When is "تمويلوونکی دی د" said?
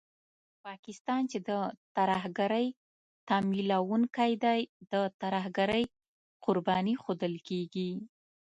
3.29-4.93